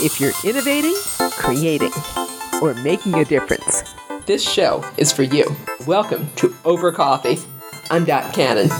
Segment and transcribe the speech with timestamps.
[0.00, 0.94] If you're innovating,
[1.32, 1.90] creating,
[2.62, 3.82] or making a difference,
[4.26, 5.44] this show is for you.
[5.88, 7.36] Welcome to Over Coffee.
[7.90, 8.70] I'm Dot Cannon.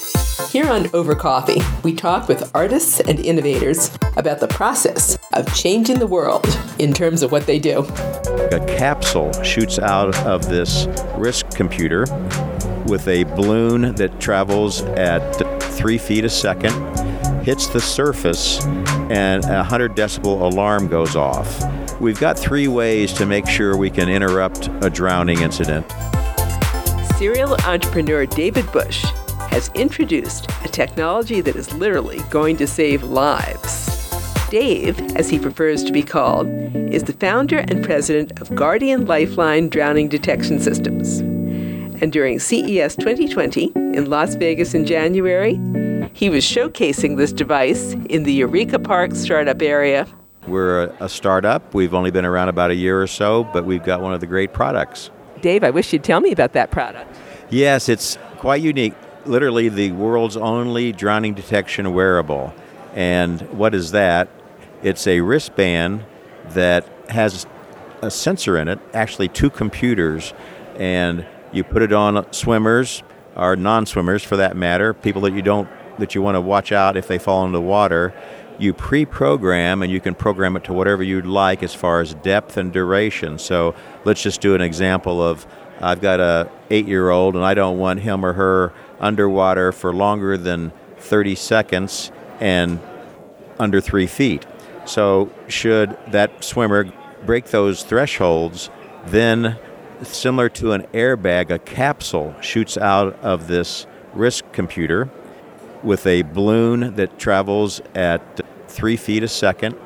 [0.49, 5.99] Here on Over Coffee, we talk with artists and innovators about the process of changing
[5.99, 6.47] the world
[6.79, 7.81] in terms of what they do.
[8.53, 12.03] A capsule shoots out of this wrist computer
[12.87, 15.33] with a balloon that travels at
[15.63, 16.73] three feet a second,
[17.43, 18.65] hits the surface,
[19.11, 21.63] and a 100 decibel alarm goes off.
[22.01, 25.91] We've got three ways to make sure we can interrupt a drowning incident.
[27.17, 29.05] Serial entrepreneur David Busch
[29.51, 33.89] has introduced a technology that is literally going to save lives.
[34.51, 36.47] Dave, as he prefers to be called,
[36.93, 41.19] is the founder and president of Guardian Lifeline Drowning Detection Systems.
[42.01, 45.59] And during CES 2020 in Las Vegas in January,
[46.19, 50.05] he was showcasing this device in the Eureka Park startup area.
[50.49, 51.73] We're a startup.
[51.73, 54.27] We've only been around about a year or so, but we've got one of the
[54.27, 55.13] great products.
[55.43, 57.17] Dave, I wish you'd tell me about that product.
[57.51, 58.95] Yes, it's quite unique.
[59.27, 62.53] Literally, the world's only drowning detection wearable.
[62.95, 64.29] And what is that?
[64.83, 66.05] It's a wristband
[66.49, 67.47] that has
[68.03, 70.35] a sensor in it, actually, two computers,
[70.75, 73.05] and you put it on swimmers
[73.37, 76.97] or non-swimmers, for that matter, people that you don't that you want to watch out
[76.97, 78.15] if they fall into the water.
[78.59, 82.57] You pre-program, and you can program it to whatever you'd like as far as depth
[82.57, 83.39] and duration.
[83.39, 85.47] So let's just do an example of
[85.81, 90.73] I've got a eight-year-old, and I don't want him or her underwater for longer than
[90.99, 92.11] 30 seconds
[92.41, 92.81] and
[93.59, 94.45] under three feet.
[94.87, 96.93] So should that swimmer
[97.25, 98.71] break those thresholds,
[99.07, 99.57] then
[100.03, 105.11] similar to an airbag, a capsule shoots out of this wrist computer
[105.83, 109.77] with a balloon that travels at three feet a second,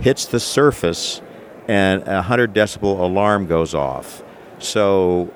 [0.00, 1.20] hits the surface,
[1.66, 4.22] and a 100 decibel alarm goes off.
[4.58, 5.32] So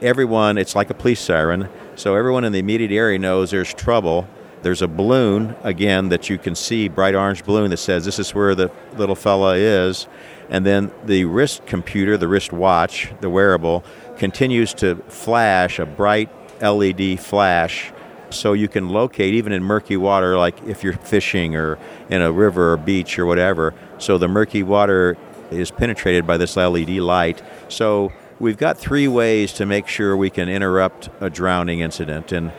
[0.00, 4.28] everyone, it's like a police siren, so everyone in the immediate area knows there's trouble.
[4.62, 8.34] There's a balloon, again, that you can see, bright orange balloon that says this is
[8.34, 10.08] where the little fella is.
[10.48, 13.84] And then the wrist computer, the wrist watch, the wearable,
[14.16, 16.30] continues to flash a bright
[16.62, 17.92] LED flash
[18.38, 22.30] so you can locate even in murky water, like if you're fishing or in a
[22.30, 23.74] river or beach or whatever.
[23.98, 25.16] So the murky water
[25.50, 27.42] is penetrated by this LED light.
[27.68, 32.32] So we've got three ways to make sure we can interrupt a drowning incident.
[32.32, 32.52] And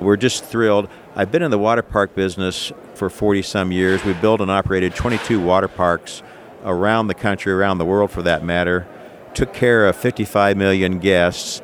[0.00, 0.88] we're just thrilled.
[1.14, 4.04] I've been in the water park business for 40 some years.
[4.04, 6.22] We built and operated 22 water parks
[6.64, 8.86] around the country, around the world for that matter.
[9.34, 11.62] Took care of 55 million guests.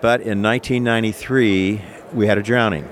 [0.00, 1.82] But in 1993,
[2.12, 2.88] we had a drowning.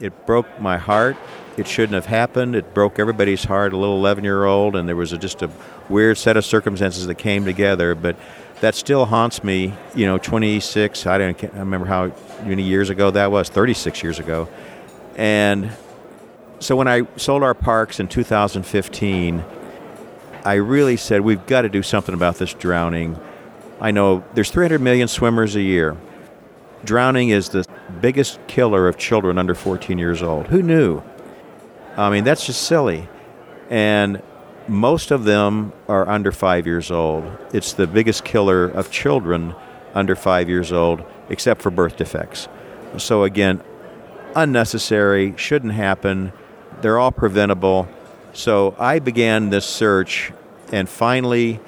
[0.00, 1.16] It broke my heart.
[1.56, 2.56] It shouldn't have happened.
[2.56, 5.50] It broke everybody's heart, a little 11 year old, and there was a, just a
[5.88, 7.94] weird set of circumstances that came together.
[7.94, 8.16] But
[8.60, 12.12] that still haunts me, you know, 26, I don't I remember how
[12.44, 14.48] many years ago that was, 36 years ago.
[15.16, 15.70] And
[16.58, 19.44] so when I sold our parks in 2015,
[20.44, 23.18] I really said, we've got to do something about this drowning.
[23.80, 25.96] I know there's 300 million swimmers a year.
[26.84, 30.46] Drowning is the biggest killer of children under 14 years old.
[30.48, 31.02] Who knew?
[31.96, 33.08] I mean, that's just silly.
[33.70, 34.22] And
[34.68, 37.24] most of them are under five years old.
[37.52, 39.54] It's the biggest killer of children
[39.94, 42.48] under five years old, except for birth defects.
[42.98, 43.62] So, again,
[44.34, 46.32] unnecessary, shouldn't happen.
[46.80, 47.88] They're all preventable.
[48.32, 50.32] So, I began this search,
[50.70, 51.60] and finally,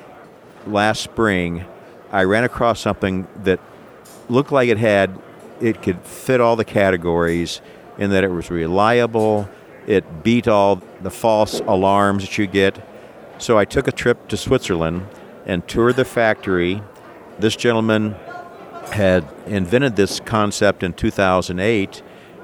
[0.66, 1.64] last spring,
[2.10, 3.60] I ran across something that
[4.28, 5.18] looked like it had,
[5.64, 7.62] it could fit all the categories
[7.97, 9.48] in that it was reliable,
[9.86, 12.86] it beat all the false alarms that you get.
[13.38, 15.06] So I took a trip to Switzerland
[15.47, 16.82] and toured the factory.
[17.38, 18.14] This gentleman
[18.92, 22.02] had invented this concept in 2008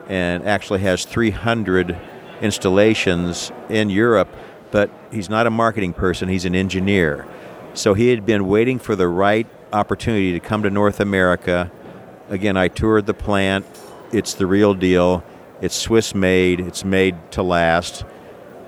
[0.09, 1.99] and actually has 300
[2.41, 4.35] installations in Europe,
[4.71, 7.27] but he's not a marketing person, he's an engineer.
[7.75, 11.71] So he had been waiting for the right opportunity to come to North America.
[12.31, 13.67] Again, I toured the plant.
[14.13, 15.25] It's the real deal.
[15.61, 18.05] It's Swiss made, it's made to last.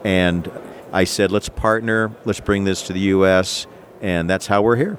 [0.04, 0.50] And
[0.92, 3.66] I said, let's partner, let's bring this to the U.S.,
[4.02, 4.98] and that's how we're here.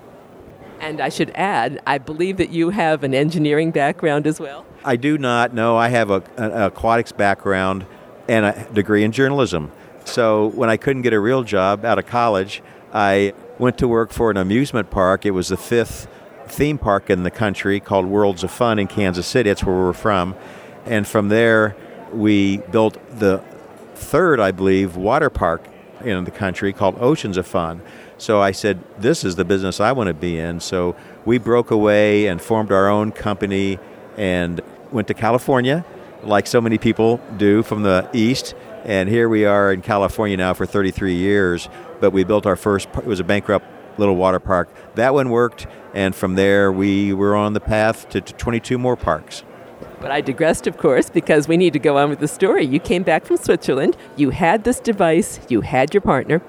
[0.80, 4.66] And I should add, I believe that you have an engineering background as well.
[4.84, 5.54] I do not.
[5.54, 7.86] No, I have a, an aquatics background
[8.28, 9.72] and a degree in journalism.
[10.06, 12.64] So when I couldn't get a real job out of college,
[12.94, 15.26] I went to work for an amusement park.
[15.26, 16.08] It was the fifth
[16.54, 19.50] theme park in the country called Worlds of Fun in Kansas City.
[19.50, 20.36] That's where we're from.
[20.86, 21.76] And from there,
[22.12, 23.44] we built the
[23.96, 25.66] third, I believe, water park
[26.04, 27.82] in the country called Oceans of Fun.
[28.18, 30.60] So I said, this is the business I want to be in.
[30.60, 30.96] So
[31.26, 33.80] we broke away and formed our own company
[34.16, 34.62] and
[34.92, 35.84] went to California,
[36.22, 38.54] like so many people do from the East.
[38.86, 41.68] And here we are in California now for 33 years.
[42.00, 43.66] But we built our first, it was a bankrupt
[43.98, 44.70] little water park.
[44.96, 45.68] That one worked.
[45.94, 49.44] And from there, we were on the path to 22 more parks.
[50.00, 52.66] But I digressed, of course, because we need to go on with the story.
[52.66, 56.40] You came back from Switzerland, you had this device, you had your partner.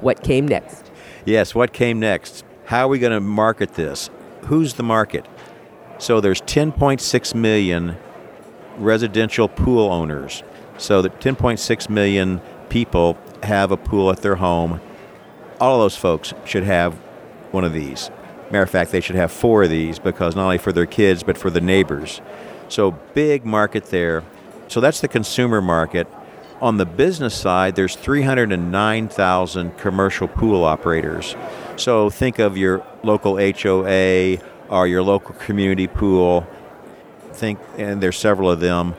[0.00, 0.90] What came next?
[1.24, 2.44] Yes, what came next?
[2.66, 4.10] How are we going to market this?
[4.46, 5.26] Who's the market?
[5.98, 7.96] So there's 10.6 million
[8.76, 10.42] residential pool owners.
[10.76, 14.80] So that 10.6 million people have a pool at their home.
[15.60, 16.94] All of those folks should have
[17.50, 18.10] one of these.
[18.50, 21.22] Matter of fact, they should have four of these because not only for their kids,
[21.22, 22.20] but for the neighbors.
[22.68, 24.22] So big market there.
[24.68, 26.06] So that's the consumer market.
[26.60, 31.36] On the business side, there's 309,000 commercial pool operators.
[31.76, 34.38] So think of your local HOA
[34.68, 36.46] or your local community pool.
[37.32, 38.94] Think, and there's several of them.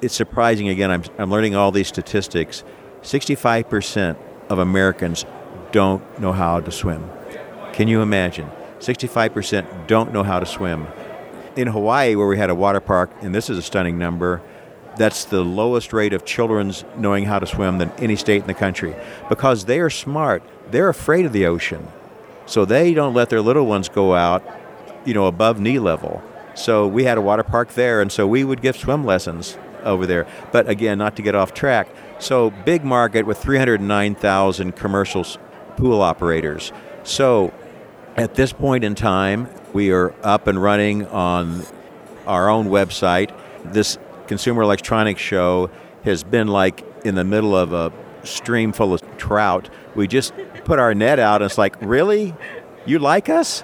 [0.00, 2.64] It's surprising, again, I'm, I'm learning all these statistics.
[3.02, 4.16] 65%
[4.48, 5.24] of Americans
[5.72, 7.10] don't know how to swim.
[7.72, 8.50] Can you imagine?
[8.78, 10.86] 65% don't know how to swim
[11.58, 14.40] in Hawaii, where we had a water park, and this is a stunning number,
[14.96, 18.54] that's the lowest rate of children's knowing how to swim than any state in the
[18.54, 18.94] country.
[19.28, 21.88] Because they are smart, they're afraid of the ocean.
[22.46, 24.44] So they don't let their little ones go out,
[25.04, 26.22] you know, above knee level.
[26.54, 30.06] So we had a water park there, and so we would give swim lessons over
[30.06, 30.28] there.
[30.52, 31.88] But again, not to get off track.
[32.20, 35.24] So big market with 309,000 commercial
[35.78, 36.72] pool operators.
[37.04, 37.54] So
[38.16, 41.62] at this point in time, we are up and running on
[42.26, 43.32] our own website.
[43.64, 43.96] This
[44.26, 45.70] Consumer Electronics Show
[46.02, 47.92] has been like in the middle of a
[48.24, 49.70] stream full of trout.
[49.94, 50.34] We just
[50.64, 52.34] put our net out, and it's like, really?
[52.84, 53.62] You like us?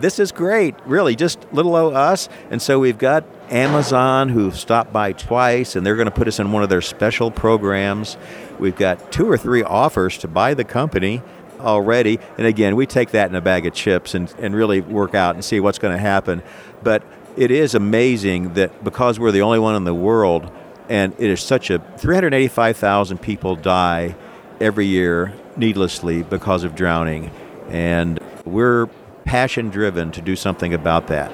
[0.00, 2.30] This is great, really, just little o us.
[2.50, 6.38] And so we've got Amazon who've stopped by twice, and they're going to put us
[6.38, 8.16] in one of their special programs.
[8.58, 11.22] We've got two or three offers to buy the company
[11.60, 12.18] already.
[12.38, 15.34] And again, we take that in a bag of chips and, and really work out
[15.34, 16.42] and see what's going to happen.
[16.82, 17.02] But
[17.36, 20.50] it is amazing that because we're the only one in the world,
[20.88, 24.16] and it is such a 385,000 people die
[24.60, 27.30] every year needlessly because of drowning.
[27.68, 28.88] And we're
[29.24, 31.32] passion driven to do something about that.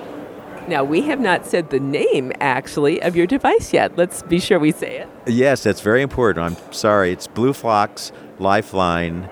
[0.69, 3.97] Now, we have not said the name actually of your device yet.
[3.97, 5.09] Let's be sure we say it.
[5.27, 6.45] Yes, that's very important.
[6.45, 7.13] I'm sorry.
[7.13, 9.31] It's Blue Fox Lifeline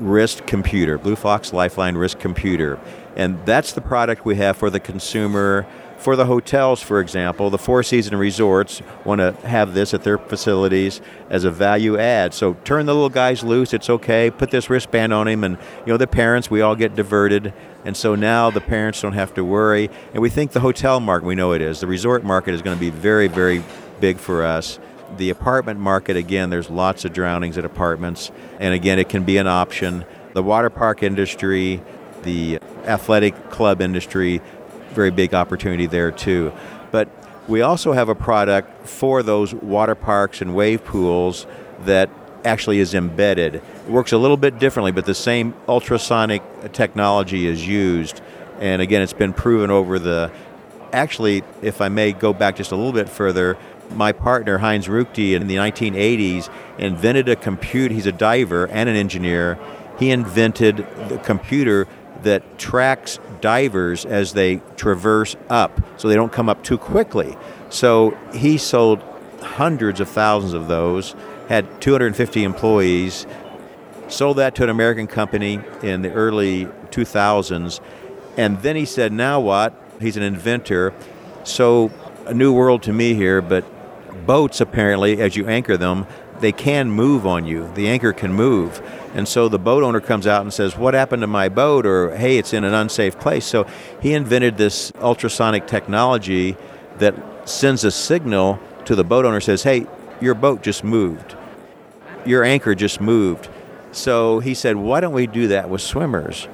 [0.00, 2.78] Wrist Computer, Blue Fox Lifeline Wrist Computer.
[3.16, 5.66] And that's the product we have for the consumer.
[5.98, 10.16] For the hotels, for example, the Four Season Resorts want to have this at their
[10.16, 12.32] facilities as a value add.
[12.32, 14.30] So turn the little guys loose, it's okay.
[14.30, 17.52] Put this wristband on him, and you know the parents, we all get diverted,
[17.84, 19.90] and so now the parents don't have to worry.
[20.12, 21.80] And we think the hotel market, we know it is.
[21.80, 23.64] The resort market is going to be very, very
[24.00, 24.78] big for us.
[25.16, 29.38] The apartment market, again, there's lots of drownings at apartments, and again, it can be
[29.38, 30.04] an option.
[30.34, 31.82] The water park industry,
[32.22, 34.40] the athletic club industry,
[34.92, 36.52] very big opportunity there too.
[36.90, 37.08] But
[37.48, 41.46] we also have a product for those water parks and wave pools
[41.80, 42.10] that
[42.44, 43.56] actually is embedded.
[43.56, 48.20] It works a little bit differently, but the same ultrasonic technology is used.
[48.60, 50.30] And again, it's been proven over the.
[50.92, 53.56] Actually, if I may go back just a little bit further,
[53.94, 57.94] my partner, Heinz Ruchti, in the 1980s, invented a computer.
[57.94, 59.58] He's a diver and an engineer.
[59.98, 61.86] He invented the computer
[62.22, 67.36] that tracks divers as they traverse up so they don't come up too quickly.
[67.70, 69.02] So he sold
[69.40, 71.14] hundreds of thousands of those,
[71.48, 73.26] had 250 employees,
[74.08, 77.80] sold that to an American company in the early 2000s.
[78.36, 79.74] And then he said, Now what?
[80.00, 80.94] He's an inventor.
[81.44, 81.90] So,
[82.26, 83.64] a new world to me here, but
[84.26, 86.06] boats apparently, as you anchor them,
[86.40, 87.70] they can move on you.
[87.74, 88.80] The anchor can move.
[89.14, 91.86] And so the boat owner comes out and says, What happened to my boat?
[91.86, 93.44] Or, Hey, it's in an unsafe place.
[93.44, 93.66] So
[94.00, 96.56] he invented this ultrasonic technology
[96.98, 99.86] that sends a signal to the boat owner, says, Hey,
[100.20, 101.36] your boat just moved.
[102.24, 103.48] Your anchor just moved.
[103.92, 106.48] So he said, Why don't we do that with swimmers?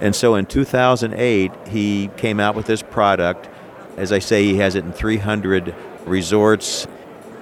[0.00, 3.48] And so in 2008, he came out with this product.
[3.96, 5.74] As I say, he has it in 300
[6.06, 6.86] resorts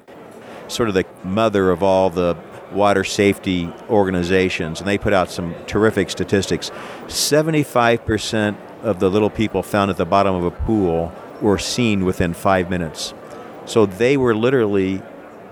[0.68, 2.36] sort of the mother of all the
[2.72, 6.70] water safety organizations, and they put out some terrific statistics.
[7.06, 12.34] 75% of the little people found at the bottom of a pool were seen within
[12.34, 13.14] five minutes.
[13.66, 15.02] So they were literally,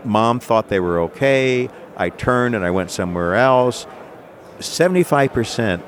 [0.04, 1.68] mom thought they were okay.
[1.96, 3.86] I turned and I went somewhere else.
[4.58, 5.82] 75%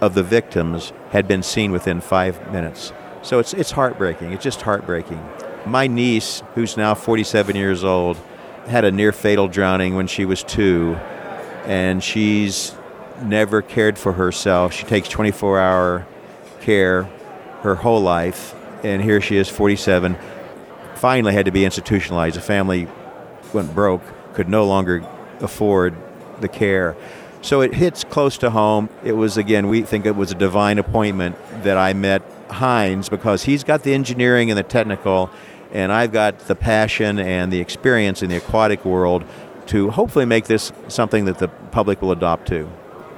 [0.00, 2.92] of the victims had been seen within five minutes.
[3.22, 4.32] So it's, it's heartbreaking.
[4.32, 5.22] It's just heartbreaking.
[5.66, 8.16] My niece, who's now 47 years old,
[8.66, 10.94] had a near fatal drowning when she was two,
[11.66, 12.74] and she's
[13.22, 14.72] never cared for herself.
[14.72, 16.06] She takes 24 hour
[16.60, 17.04] care
[17.62, 20.16] her whole life, and here she is, 47.
[20.94, 22.36] Finally, had to be institutionalized.
[22.36, 22.88] The family
[23.52, 24.02] went broke,
[24.34, 25.06] could no longer
[25.42, 25.94] afford
[26.40, 26.96] the care.
[27.42, 28.88] So it hits close to home.
[29.02, 33.44] It was, again, we think it was a divine appointment that I met Heinz because
[33.44, 35.30] he's got the engineering and the technical
[35.72, 39.24] and I've got the passion and the experience in the aquatic world
[39.66, 42.68] to hopefully make this something that the public will adopt too.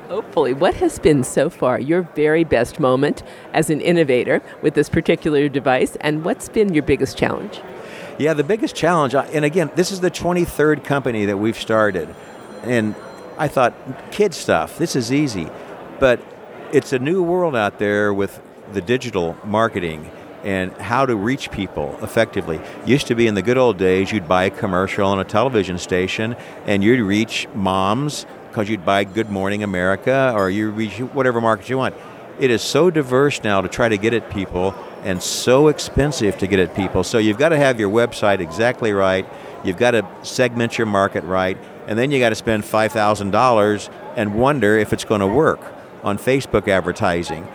[0.08, 0.52] Hopefully.
[0.52, 3.22] What has been so far your very best moment
[3.54, 7.62] as an innovator with this particular device, and what's been your biggest challenge?
[8.18, 12.14] Yeah, the biggest challenge, and again, this is the 23rd company that we've started.
[12.62, 12.94] And
[13.38, 13.74] I thought,
[14.12, 15.48] kid stuff, this is easy.
[15.98, 16.20] But
[16.72, 18.40] it's a new world out there with
[18.72, 20.10] the digital marketing
[20.44, 22.60] and how to reach people effectively.
[22.84, 25.78] Used to be in the good old days, you'd buy a commercial on a television
[25.78, 31.40] station and you'd reach moms because you'd buy Good Morning America or you reach whatever
[31.40, 31.94] market you want.
[32.40, 36.46] It is so diverse now to try to get at people and so expensive to
[36.46, 37.04] get at people.
[37.04, 39.26] So you've got to have your website exactly right.
[39.64, 41.58] You've got to segment your market right.
[41.86, 45.60] And then you got to spend $5,000 and wonder if it's going to work
[46.04, 47.46] on Facebook advertising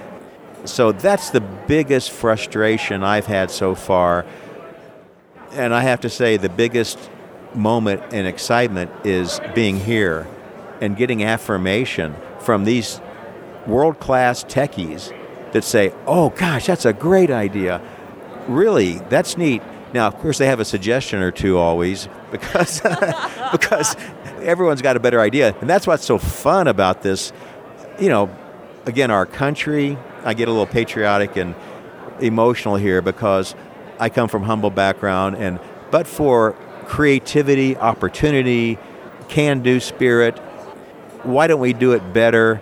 [0.67, 4.25] so that's the biggest frustration I've had so far.
[5.51, 7.09] And I have to say, the biggest
[7.55, 10.27] moment and excitement is being here
[10.81, 13.01] and getting affirmation from these
[13.65, 15.13] world class techies
[15.57, 17.81] that say, oh gosh, that's a great idea.
[18.47, 19.61] Really, that's neat.
[19.93, 22.81] Now, of course, they have a suggestion or two always because,
[23.51, 23.95] because
[24.41, 25.55] everyone's got a better idea.
[25.59, 27.33] And that's what's so fun about this.
[27.99, 28.29] You know,
[28.85, 31.55] again, our country, I get a little patriotic and
[32.19, 33.55] emotional here because
[33.99, 35.59] I come from humble background and
[35.89, 36.53] but for
[36.85, 38.77] creativity, opportunity,
[39.29, 40.37] can-do spirit,
[41.23, 42.61] why don't we do it better?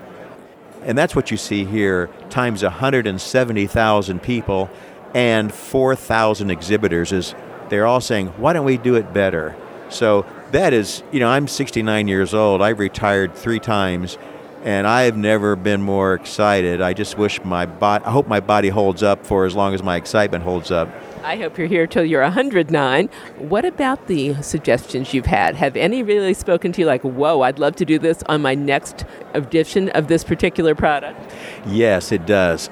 [0.86, 4.70] And that's what you see here times 170,000 people
[5.16, 7.34] and 4,000 exhibitors is
[7.70, 9.56] they're all saying, "Why don't we do it better?"
[9.90, 12.62] So that is, you know, I'm 69 years old.
[12.62, 14.18] I've retired 3 times
[14.66, 16.82] and I have never been more excited.
[16.82, 19.84] I just wish my body, I hope my body holds up for as long as
[19.84, 20.90] my excitement holds up.
[21.24, 23.10] I hope you're here till you're 109.
[23.38, 25.54] What about the suggestions you've had?
[25.56, 28.56] Have any really spoken to you like, whoa, I'd love to do this on my
[28.56, 29.06] next
[29.36, 31.32] edition of this particular product?
[31.68, 32.72] Yes, it does.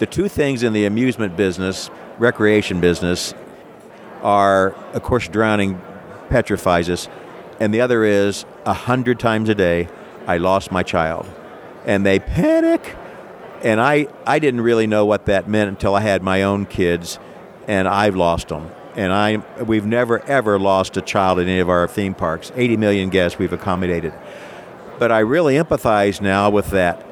[0.00, 3.32] The two things in the amusement business, recreation business,
[4.22, 5.80] are, of course, drowning
[6.30, 7.08] petrifies us,
[7.60, 9.88] and the other is a hundred times a day
[10.28, 11.26] I lost my child.
[11.84, 12.94] And they panic.
[13.64, 17.18] And I, I didn't really know what that meant until I had my own kids,
[17.66, 18.70] and I've lost them.
[18.94, 22.52] And I, we've never, ever lost a child in any of our theme parks.
[22.54, 24.12] 80 million guests we've accommodated.
[25.00, 27.04] But I really empathize now with that.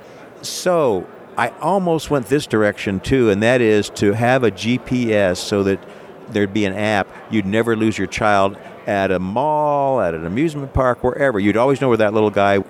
[0.42, 5.62] So I almost went this direction too, and that is to have a GPS so
[5.64, 5.80] that
[6.28, 7.08] there'd be an app.
[7.30, 8.56] You'd never lose your child.
[8.86, 11.40] at a mall, at an amusement park, wherever.
[11.40, 12.62] You'd always know where that little guy,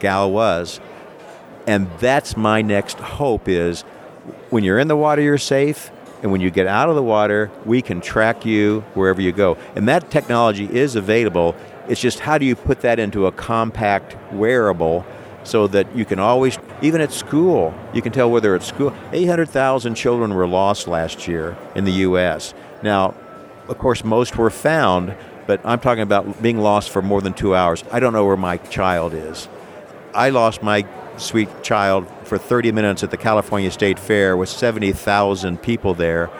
[0.00, 0.80] gal was.
[1.66, 3.82] And that's my next hope is
[4.50, 5.90] when you're in the water, you're safe.
[6.22, 9.56] And when you get out of the water, we can track you wherever you go.
[9.74, 11.54] And that technology is available.
[11.88, 15.04] It's just how do you put that into a compact wearable
[15.44, 18.94] so that you can always, even at school, you can tell whether it's school.
[19.12, 22.54] 800,000 children were lost last year in the U.S.
[22.82, 23.14] Now,
[23.68, 25.14] of course, most were found,
[25.46, 27.84] but I'm talking about being lost for more than two hours.
[27.92, 29.48] I don't know where my child is.
[30.16, 30.86] I lost my
[31.18, 36.30] sweet child for 30 minutes at the California State Fair with 70,000 people there,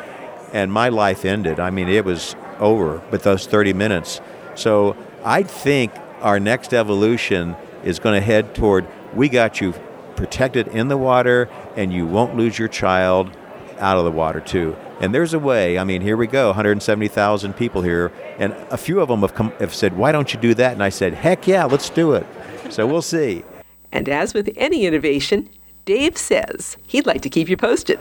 [0.54, 1.60] and my life ended.
[1.60, 4.20] I mean, it was over with those 30 minutes.
[4.54, 5.92] So I think
[6.22, 7.54] our next evolution
[7.84, 9.74] is going to head toward we got you
[10.16, 13.30] protected in the water, and you won't lose your child
[13.78, 14.74] out of the water, too.
[15.00, 15.78] And there's a way.
[15.78, 19.50] I mean, here we go 170,000 people here, and a few of them have, come,
[19.58, 20.72] have said, Why don't you do that?
[20.72, 22.26] And I said, Heck yeah, let's do it.
[22.70, 23.44] So we'll see.
[23.92, 25.48] And as with any innovation,
[25.84, 27.98] Dave says he'd like to keep you posted.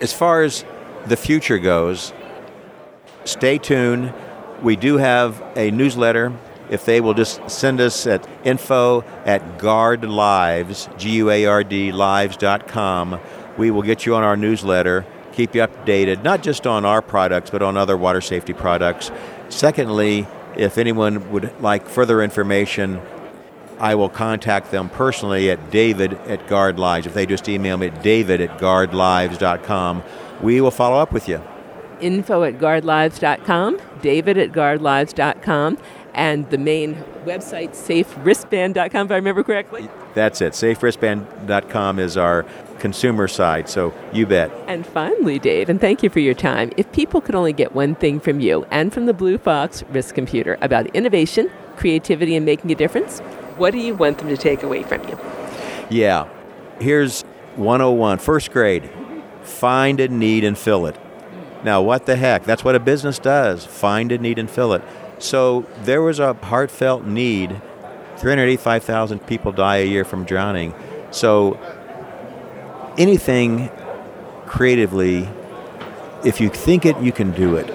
[0.00, 0.64] As far as
[1.06, 2.12] the future goes,
[3.24, 4.12] stay tuned.
[4.62, 6.32] We do have a newsletter.
[6.70, 11.62] If they will just send us at info at guard lives, G U A R
[11.62, 13.20] D lives.com,
[13.58, 17.50] we will get you on our newsletter, keep you updated, not just on our products,
[17.50, 19.10] but on other water safety products.
[19.50, 23.00] Secondly, if anyone would like further information,
[23.82, 27.04] I will contact them personally at david at guard lives.
[27.04, 30.04] If they just email me at david at guardlives.com,
[30.40, 31.42] we will follow up with you.
[32.00, 35.78] Info at guardlives.com, david at guardlives.com,
[36.14, 39.88] and the main website, safewristband.com, if I remember correctly.
[40.14, 40.52] That's it.
[40.52, 42.44] Safewristband.com is our
[42.78, 44.50] consumer side, so you bet.
[44.68, 46.70] And finally, Dave, and thank you for your time.
[46.76, 50.14] If people could only get one thing from you and from the Blue Fox Wrist
[50.14, 53.22] Computer about innovation, creativity, and making a difference,
[53.62, 55.16] what do you want them to take away from you?
[55.88, 56.28] Yeah.
[56.80, 57.22] Here's
[57.54, 58.90] 101, first grade.
[59.42, 60.98] Find a need and fill it.
[61.62, 62.42] Now, what the heck?
[62.42, 64.82] That's what a business does find a need and fill it.
[65.20, 67.62] So there was a heartfelt need.
[68.16, 70.74] 385,000 people die a year from drowning.
[71.12, 71.56] So
[72.98, 73.70] anything
[74.44, 75.28] creatively,
[76.24, 77.72] if you think it, you can do it.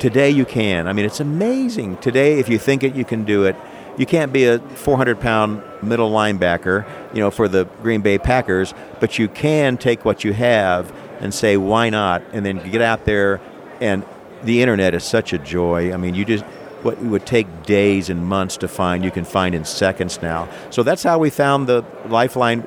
[0.00, 0.88] Today you can.
[0.88, 1.98] I mean, it's amazing.
[1.98, 3.54] Today, if you think it, you can do it.
[4.00, 8.72] You can't be a 400 pound middle linebacker, you know, for the Green Bay Packers,
[8.98, 12.22] but you can take what you have and say, why not?
[12.32, 13.42] And then get out there.
[13.78, 14.06] And
[14.42, 15.92] the internet is such a joy.
[15.92, 16.46] I mean, you just,
[16.80, 20.48] what would take days and months to find, you can find in seconds now.
[20.70, 22.66] So that's how we found the Lifeline.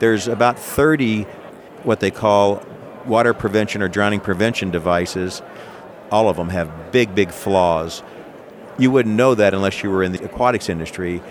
[0.00, 1.28] There's about 30
[1.84, 2.60] what they call
[3.04, 5.42] water prevention or drowning prevention devices.
[6.10, 8.02] All of them have big, big flaws.
[8.78, 11.22] You wouldn't know that unless you were in the aquatics industry.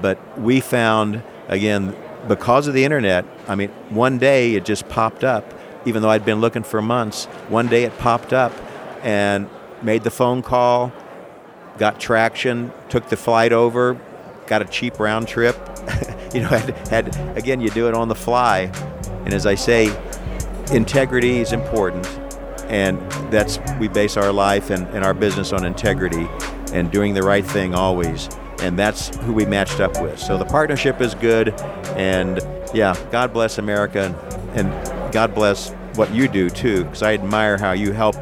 [0.00, 1.94] But we found, again,
[2.26, 6.24] because of the internet, I mean, one day it just popped up, even though I'd
[6.24, 7.26] been looking for months.
[7.48, 8.52] One day it popped up
[9.02, 9.48] and
[9.82, 10.92] made the phone call,
[11.78, 13.98] got traction, took the flight over,
[14.46, 15.56] got a cheap round trip.
[16.34, 18.70] you know, had, had, again, you do it on the fly.
[19.24, 19.96] And as I say,
[20.72, 22.06] integrity is important.
[22.68, 23.00] And
[23.32, 26.28] that's, we base our life and, and our business on integrity
[26.72, 28.28] and doing the right thing always.
[28.60, 30.18] And that's who we matched up with.
[30.18, 31.58] So the partnership is good.
[31.96, 32.40] And
[32.74, 34.14] yeah, God bless America
[34.54, 34.70] and
[35.12, 38.16] God bless what you do too, because I admire how you help,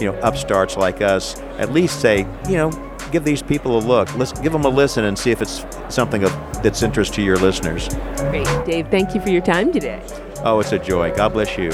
[0.00, 2.70] you know, upstarts like us at least say, you know,
[3.12, 4.12] give these people a look.
[4.16, 7.36] Let's give them a listen and see if it's something of that's interest to your
[7.36, 7.88] listeners.
[8.16, 8.46] Great.
[8.64, 10.02] Dave, thank you for your time today.
[10.44, 11.14] Oh, it's a joy.
[11.14, 11.70] God bless you.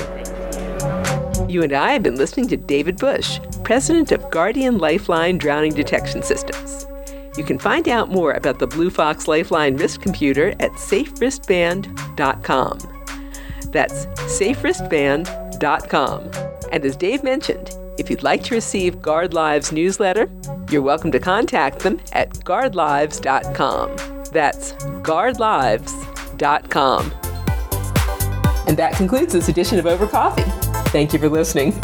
[1.48, 6.22] You and I have been listening to David Busch, president of Guardian Lifeline Drowning Detection
[6.22, 6.87] Systems.
[7.38, 12.78] You can find out more about the Blue Fox Lifeline wrist computer at safewristband.com.
[13.70, 16.30] That's safewristband.com.
[16.70, 20.28] And as Dave mentioned, if you'd like to receive Guard Lives newsletter,
[20.70, 23.96] you're welcome to contact them at guardlives.com.
[24.32, 27.12] That's guardlives.com.
[28.68, 30.44] And that concludes this edition of Over Coffee.
[30.88, 31.79] Thank you for listening.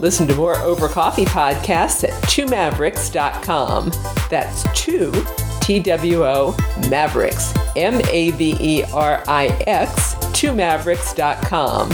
[0.00, 3.90] Listen to more Over Coffee podcasts at twomaverix.com.
[4.30, 5.12] That's two,
[5.60, 6.56] T W O,
[6.88, 11.92] Mavericks, M A V E R I X, twomaverix.com.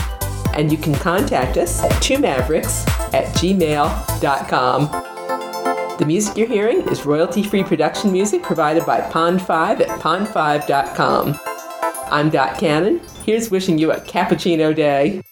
[0.54, 4.88] And you can contact us at twomaverix at gmail.com.
[5.98, 11.40] The music you're hearing is royalty free production music provided by Pond5 at pond5.com.
[12.10, 13.00] I'm Dot Cannon.
[13.24, 15.22] Here's wishing you a cappuccino day.